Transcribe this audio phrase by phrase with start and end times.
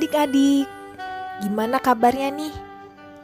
[0.00, 0.64] adik-adik,
[1.44, 2.56] gimana kabarnya nih?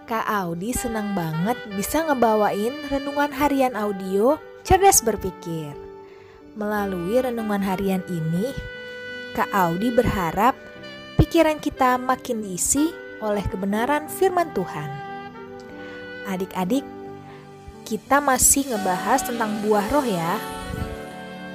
[0.04, 5.72] Kak Audi senang banget bisa ngebawain renungan harian audio cerdas berpikir.
[6.52, 8.52] Melalui renungan harian ini,
[9.32, 10.52] Kak Audi berharap
[11.16, 12.92] pikiran kita makin diisi
[13.24, 14.92] oleh kebenaran firman Tuhan.
[16.28, 16.84] Adik-adik,
[17.88, 20.36] kita masih ngebahas tentang buah roh ya,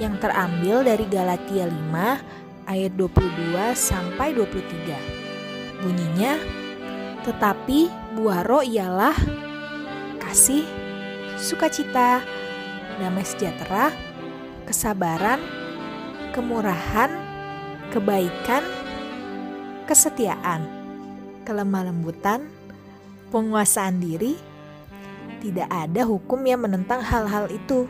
[0.02, 2.41] yang terambil dari Galatia 5
[2.72, 5.84] ayat 22 sampai 23.
[5.84, 6.40] Bunyinya,
[7.28, 9.18] tetapi buah roh ialah
[10.24, 10.64] kasih,
[11.36, 12.24] sukacita,
[12.96, 13.92] damai sejahtera,
[14.64, 15.44] kesabaran,
[16.32, 17.12] kemurahan,
[17.92, 18.64] kebaikan,
[19.84, 20.64] kesetiaan,
[21.44, 22.48] kelemah lembutan,
[23.36, 24.40] penguasaan diri.
[25.42, 27.90] Tidak ada hukum yang menentang hal-hal itu.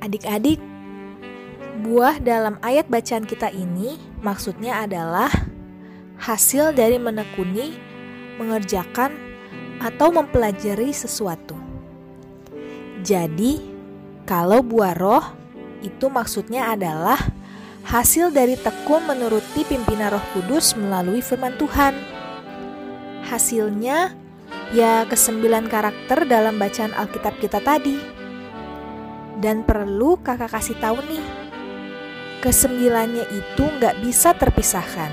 [0.00, 0.56] Adik-adik,
[1.76, 5.28] buah dalam ayat bacaan kita ini maksudnya adalah
[6.16, 7.76] hasil dari menekuni,
[8.40, 9.12] mengerjakan,
[9.80, 11.56] atau mempelajari sesuatu.
[13.04, 13.60] Jadi,
[14.24, 15.24] kalau buah roh
[15.84, 17.20] itu maksudnya adalah
[17.86, 21.94] hasil dari tekun menuruti pimpinan Roh Kudus melalui firman Tuhan.
[23.28, 24.16] Hasilnya
[24.74, 27.94] ya kesembilan karakter dalam bacaan Alkitab kita tadi.
[29.36, 31.22] Dan perlu kakak kasih tahu nih,
[32.46, 35.10] kesembilannya itu nggak bisa terpisahkan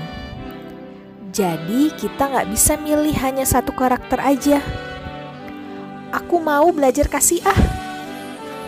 [1.34, 4.62] jadi kita nggak bisa milih hanya satu karakter aja.
[6.14, 7.58] Aku mau belajar kasih ah,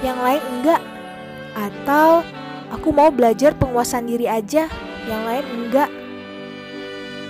[0.03, 0.83] yang lain enggak.
[1.55, 2.27] Atau
[2.75, 4.67] aku mau belajar penguasaan diri aja,
[5.07, 5.87] yang lain enggak.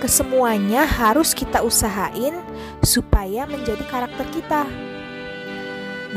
[0.01, 2.33] Kesemuanya harus kita usahain
[2.81, 4.65] supaya menjadi karakter kita.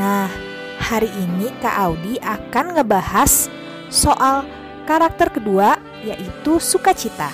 [0.01, 0.33] Nah,
[0.81, 3.53] hari ini Kak Audi akan ngebahas
[3.93, 4.49] soal
[4.91, 7.31] karakter kedua yaitu sukacita.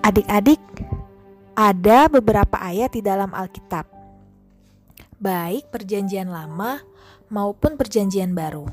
[0.00, 0.60] Adik-adik,
[1.52, 3.84] ada beberapa ayat di dalam Alkitab,
[5.20, 6.80] baik Perjanjian Lama
[7.28, 8.72] maupun Perjanjian Baru,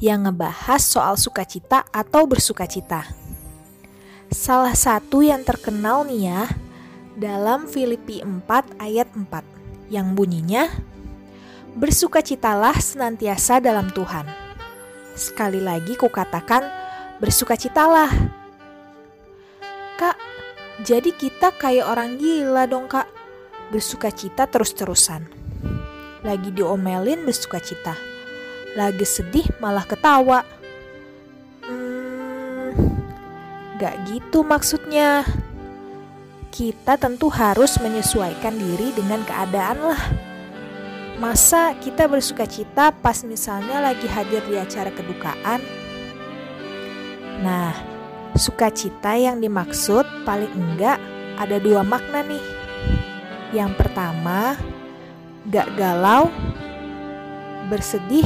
[0.00, 3.04] yang ngebahas soal sukacita atau bersukacita.
[4.32, 6.42] Salah satu yang terkenal nih ya,
[7.12, 10.72] dalam Filipi 4 ayat 4, yang bunyinya,
[11.78, 14.47] Bersukacitalah senantiasa dalam Tuhan.
[15.18, 16.62] Sekali lagi kukatakan,
[17.18, 18.38] bersukacitalah
[19.98, 20.14] Kak,
[20.86, 23.10] jadi kita kayak orang gila dong kak.
[23.74, 25.26] Bersuka cita terus-terusan.
[26.22, 27.98] Lagi diomelin bersuka cita.
[28.78, 30.46] Lagi sedih malah ketawa.
[31.66, 32.70] Hmm,
[33.82, 35.26] gak gitu maksudnya.
[36.54, 40.27] Kita tentu harus menyesuaikan diri dengan keadaan lah.
[41.18, 45.58] Masa kita bersuka cita pas misalnya lagi hadir di acara kedukaan?
[47.42, 47.74] Nah,
[48.38, 51.02] Sukacita yang dimaksud paling enggak
[51.34, 52.44] ada dua makna nih.
[53.50, 54.54] Yang pertama,
[55.50, 56.30] gak galau,
[57.66, 58.22] bersedih,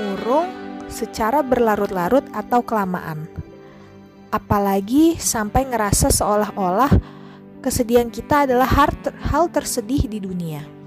[0.00, 0.48] murung
[0.88, 3.28] secara berlarut-larut atau kelamaan.
[4.32, 6.92] Apalagi sampai ngerasa seolah-olah
[7.60, 8.88] kesedihan kita adalah
[9.28, 10.77] hal tersedih di dunia.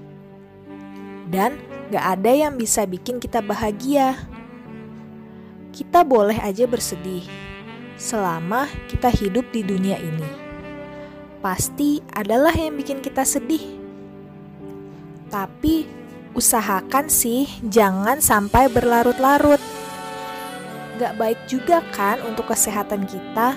[1.32, 1.56] Dan
[1.88, 4.20] gak ada yang bisa bikin kita bahagia.
[5.72, 7.24] Kita boleh aja bersedih,
[7.96, 10.28] selama kita hidup di dunia ini.
[11.40, 13.80] Pasti adalah yang bikin kita sedih.
[15.32, 15.88] Tapi
[16.36, 19.58] usahakan sih jangan sampai berlarut-larut.
[21.00, 23.56] Gak baik juga kan untuk kesehatan kita.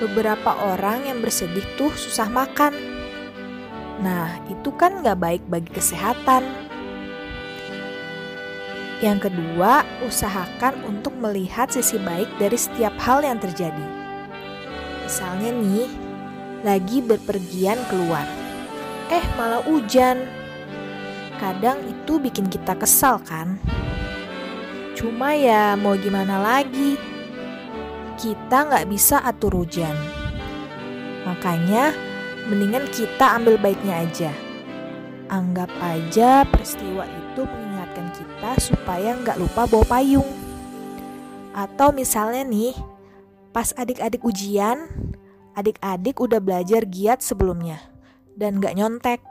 [0.00, 2.72] Beberapa orang yang bersedih tuh susah makan.
[4.00, 6.44] Nah, itu kan gak baik bagi kesehatan.
[9.00, 13.86] Yang kedua, usahakan untuk melihat sisi baik dari setiap hal yang terjadi.
[15.04, 15.88] Misalnya nih,
[16.60, 18.28] lagi berpergian keluar.
[19.08, 20.28] Eh, malah hujan.
[21.40, 23.56] Kadang itu bikin kita kesal kan?
[24.92, 27.00] Cuma ya mau gimana lagi?
[28.20, 29.96] Kita nggak bisa atur hujan.
[31.24, 32.09] Makanya
[32.50, 34.30] mendingan kita ambil baiknya aja.
[35.30, 40.26] Anggap aja peristiwa itu mengingatkan kita supaya nggak lupa bawa payung.
[41.54, 42.74] Atau misalnya nih,
[43.54, 44.90] pas adik-adik ujian,
[45.54, 47.78] adik-adik udah belajar giat sebelumnya
[48.34, 49.22] dan nggak nyontek.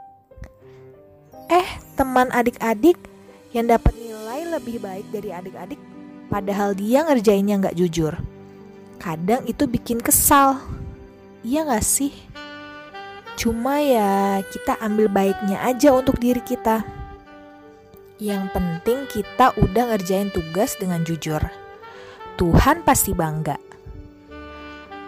[1.52, 1.68] Eh,
[2.00, 2.96] teman adik-adik
[3.52, 5.80] yang dapat nilai lebih baik dari adik-adik,
[6.32, 8.16] padahal dia ngerjainnya nggak jujur.
[8.96, 10.60] Kadang itu bikin kesal.
[11.40, 12.12] Iya gak sih?
[13.40, 16.84] Cuma ya kita ambil baiknya aja untuk diri kita.
[18.20, 21.40] Yang penting kita udah ngerjain tugas dengan jujur.
[22.36, 23.56] Tuhan pasti bangga.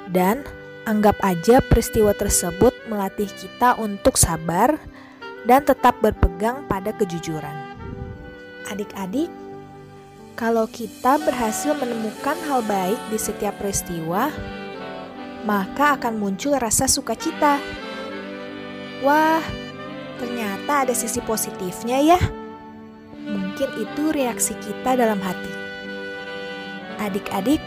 [0.09, 0.49] Dan
[0.89, 4.81] anggap aja peristiwa tersebut melatih kita untuk sabar
[5.45, 7.53] dan tetap berpegang pada kejujuran.
[8.73, 9.29] Adik-adik,
[10.41, 14.33] kalau kita berhasil menemukan hal baik di setiap peristiwa,
[15.45, 17.82] maka akan muncul rasa sukacita.
[19.03, 19.43] Wah,
[20.23, 22.21] ternyata ada sisi positifnya ya.
[23.19, 25.51] Mungkin itu reaksi kita dalam hati.
[27.03, 27.59] Adik-adik,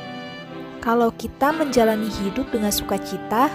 [0.80, 3.52] kalau kita menjalani hidup dengan sukacita,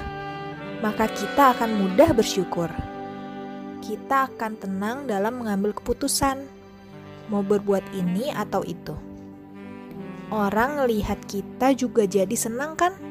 [0.84, 2.68] maka kita akan mudah bersyukur.
[3.80, 6.44] Kita akan tenang dalam mengambil keputusan,
[7.32, 8.92] mau berbuat ini atau itu.
[10.28, 13.09] Orang melihat kita juga jadi senang kan?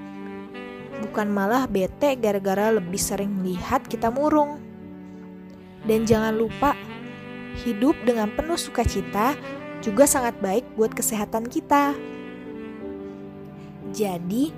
[1.01, 4.59] Bukan malah bete gara-gara lebih sering lihat kita murung.
[5.87, 6.75] Dan jangan lupa,
[7.63, 9.33] hidup dengan penuh sukacita
[9.79, 11.95] juga sangat baik buat kesehatan kita.
[13.89, 14.51] Jadi,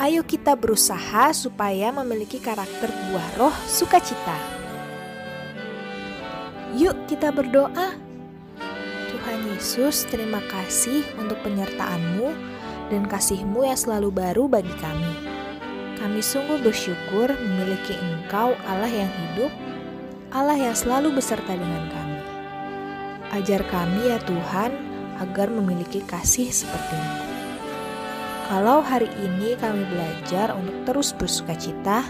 [0.00, 4.36] ayo kita berusaha supaya memiliki karakter buah roh sukacita.
[6.76, 7.96] Yuk kita berdoa.
[9.08, 12.28] Tuhan Yesus, terima kasih untuk penyertaan-Mu
[12.92, 15.15] dan kasih-Mu yang selalu baru bagi kami.
[16.06, 19.50] Kami sungguh bersyukur memiliki Engkau Allah yang hidup,
[20.30, 22.22] Allah yang selalu beserta dengan kami.
[23.34, 24.70] Ajar kami ya Tuhan
[25.18, 27.10] agar memiliki kasih seperti-Mu.
[28.46, 32.06] Kalau hari ini kami belajar untuk terus bersuka cita,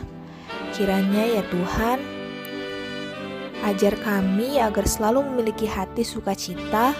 [0.76, 1.96] kiranya ya Tuhan,
[3.64, 6.92] ajar kami agar selalu memiliki hati sukacita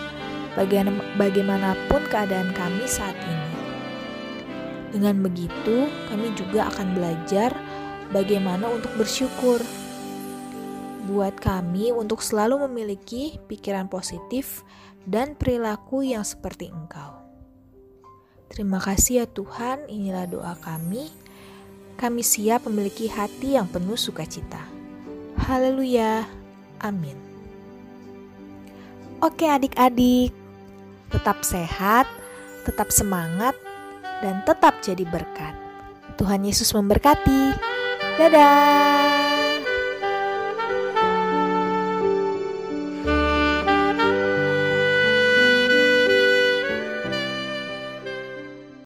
[1.21, 3.56] bagaimanapun keadaan kami saat ini.
[4.97, 7.53] Dengan begitu, kami juga akan belajar
[8.17, 9.61] bagaimana untuk bersyukur.
[11.05, 14.65] Buat kami untuk selalu memiliki pikiran positif
[15.05, 17.13] dan perilaku yang seperti Engkau.
[18.49, 21.13] Terima kasih ya Tuhan, inilah doa kami.
[22.01, 24.65] Kami siap memiliki hati yang penuh sukacita.
[25.45, 26.25] Haleluya.
[26.81, 27.21] Amin.
[29.21, 30.33] Oke adik-adik,
[31.13, 32.09] tetap sehat,
[32.65, 33.53] tetap semangat,
[34.25, 35.55] dan tetap jadi berkat.
[36.17, 37.53] Tuhan Yesus memberkati.
[38.17, 39.36] Dadah.